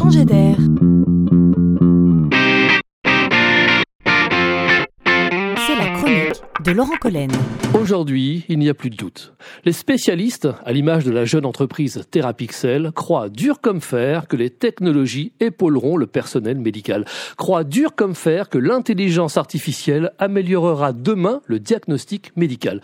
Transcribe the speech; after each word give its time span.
changer 0.00 0.24
d'air. 0.24 0.56
De 6.64 6.72
Laurent 6.72 6.96
Collen. 7.00 7.30
Aujourd'hui, 7.72 8.44
il 8.48 8.58
n'y 8.58 8.68
a 8.68 8.74
plus 8.74 8.90
de 8.90 8.96
doute. 8.96 9.32
Les 9.64 9.72
spécialistes, 9.72 10.48
à 10.64 10.72
l'image 10.72 11.04
de 11.04 11.12
la 11.12 11.24
jeune 11.24 11.46
entreprise 11.46 12.02
Therapixel, 12.10 12.90
croient 12.96 13.28
dur 13.28 13.60
comme 13.60 13.80
fer 13.80 14.26
que 14.26 14.34
les 14.34 14.50
technologies 14.50 15.32
épauleront 15.38 15.96
le 15.96 16.08
personnel 16.08 16.58
médical. 16.58 17.04
Croient 17.36 17.62
dur 17.62 17.94
comme 17.94 18.16
fer 18.16 18.48
que 18.48 18.58
l'intelligence 18.58 19.36
artificielle 19.36 20.10
améliorera 20.18 20.92
demain 20.92 21.42
le 21.46 21.60
diagnostic 21.60 22.36
médical. 22.36 22.80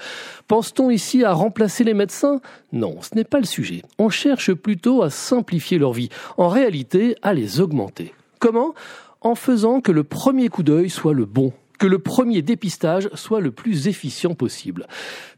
Pense-t-on 0.46 0.90
ici 0.90 1.24
à 1.24 1.32
remplacer 1.32 1.82
les 1.82 1.94
médecins? 1.94 2.40
Non, 2.72 3.02
ce 3.02 3.16
n'est 3.16 3.24
pas 3.24 3.40
le 3.40 3.46
sujet. 3.46 3.82
On 3.98 4.08
cherche 4.08 4.52
plutôt 4.52 5.02
à 5.02 5.10
simplifier 5.10 5.78
leur 5.78 5.92
vie. 5.92 6.10
En 6.36 6.48
réalité, 6.48 7.16
à 7.22 7.34
les 7.34 7.60
augmenter. 7.60 8.14
Comment? 8.38 8.72
En 9.20 9.34
faisant 9.34 9.80
que 9.80 9.90
le 9.90 10.04
premier 10.04 10.48
coup 10.48 10.62
d'œil 10.62 10.90
soit 10.90 11.12
le 11.12 11.24
bon 11.24 11.52
que 11.78 11.86
le 11.86 11.98
premier 11.98 12.42
dépistage 12.42 13.08
soit 13.14 13.40
le 13.40 13.50
plus 13.50 13.88
efficient 13.88 14.34
possible. 14.34 14.86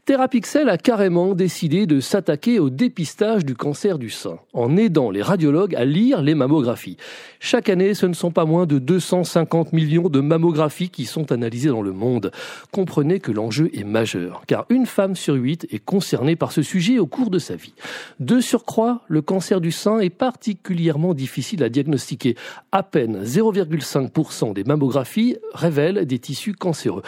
Therapixel 0.05 0.69
a 0.69 0.77
carrément 0.77 1.35
décidé 1.35 1.85
de 1.85 1.99
s'attaquer 1.99 2.57
au 2.57 2.71
dépistage 2.71 3.45
du 3.45 3.53
cancer 3.53 3.99
du 3.99 4.09
sein, 4.09 4.39
en 4.53 4.75
aidant 4.75 5.11
les 5.11 5.21
radiologues 5.21 5.75
à 5.75 5.85
lire 5.85 6.23
les 6.23 6.33
mammographies. 6.33 6.97
Chaque 7.39 7.69
année, 7.69 7.93
ce 7.93 8.07
ne 8.07 8.15
sont 8.15 8.31
pas 8.31 8.45
moins 8.45 8.65
de 8.65 8.79
250 8.79 9.71
millions 9.71 10.09
de 10.09 10.19
mammographies 10.19 10.89
qui 10.89 11.05
sont 11.05 11.31
analysées 11.31 11.69
dans 11.69 11.83
le 11.83 11.91
monde. 11.91 12.31
Comprenez 12.71 13.19
que 13.19 13.31
l'enjeu 13.31 13.69
est 13.73 13.83
majeur, 13.83 14.41
car 14.47 14.65
une 14.69 14.87
femme 14.87 15.15
sur 15.15 15.35
huit 15.35 15.67
est 15.71 15.77
concernée 15.85 16.35
par 16.35 16.53
ce 16.53 16.63
sujet 16.63 16.97
au 16.97 17.05
cours 17.05 17.29
de 17.29 17.37
sa 17.37 17.55
vie. 17.55 17.75
De 18.19 18.39
surcroît, 18.39 19.03
le 19.07 19.21
cancer 19.21 19.61
du 19.61 19.71
sein 19.71 19.99
est 19.99 20.09
particulièrement 20.09 21.13
difficile 21.13 21.63
à 21.63 21.69
diagnostiquer. 21.69 22.35
À 22.71 22.81
peine 22.81 23.23
0,5% 23.23 24.53
des 24.53 24.63
mammographies 24.63 25.37
révèlent 25.53 26.07
des 26.07 26.17
tissus 26.29 26.53
cancéreux. 26.53 27.01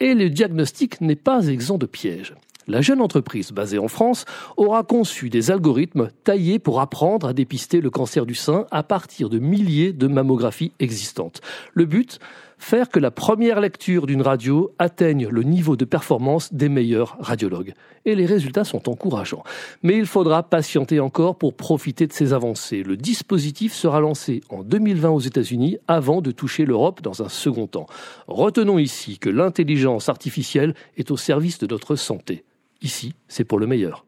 Et 0.00 0.12
le 0.12 0.28
diagnostic 0.28 1.00
n'est 1.00 1.16
pas 1.16 1.46
exempt 1.46 1.78
de 1.78 1.86
pièges. 1.86 2.34
La 2.68 2.82
jeune 2.82 3.00
entreprise 3.00 3.50
basée 3.52 3.78
en 3.78 3.88
France 3.88 4.26
aura 4.58 4.82
conçu 4.82 5.30
des 5.30 5.50
algorithmes 5.50 6.10
taillés 6.24 6.58
pour 6.58 6.82
apprendre 6.82 7.28
à 7.28 7.32
dépister 7.32 7.80
le 7.80 7.88
cancer 7.88 8.26
du 8.26 8.34
sein 8.34 8.66
à 8.70 8.82
partir 8.82 9.30
de 9.30 9.38
milliers 9.38 9.94
de 9.94 10.06
mammographies 10.08 10.72
existantes. 10.78 11.40
Le 11.72 11.86
but? 11.86 12.18
Faire 12.58 12.88
que 12.88 12.98
la 12.98 13.10
première 13.10 13.60
lecture 13.60 14.06
d'une 14.06 14.22
radio 14.22 14.72
atteigne 14.78 15.28
le 15.28 15.42
niveau 15.42 15.76
de 15.76 15.84
performance 15.84 16.52
des 16.52 16.68
meilleurs 16.68 17.16
radiologues. 17.20 17.74
Et 18.04 18.14
les 18.14 18.26
résultats 18.26 18.64
sont 18.64 18.88
encourageants. 18.88 19.44
Mais 19.82 19.96
il 19.96 20.06
faudra 20.06 20.42
patienter 20.42 20.98
encore 21.00 21.36
pour 21.36 21.54
profiter 21.54 22.06
de 22.06 22.12
ces 22.12 22.32
avancées. 22.32 22.82
Le 22.82 22.96
dispositif 22.96 23.72
sera 23.72 24.00
lancé 24.00 24.40
en 24.48 24.62
2020 24.62 25.10
aux 25.10 25.20
États-Unis 25.20 25.78
avant 25.86 26.22
de 26.22 26.30
toucher 26.30 26.64
l'Europe 26.64 27.02
dans 27.02 27.22
un 27.22 27.28
second 27.28 27.66
temps. 27.66 27.86
Retenons 28.26 28.78
ici 28.78 29.18
que 29.18 29.30
l'intelligence 29.30 30.08
artificielle 30.08 30.74
est 30.96 31.10
au 31.10 31.16
service 31.16 31.58
de 31.58 31.66
notre 31.66 31.96
santé. 31.96 32.44
Ici, 32.82 33.14
c'est 33.28 33.44
pour 33.44 33.58
le 33.58 33.66
meilleur. 33.66 34.04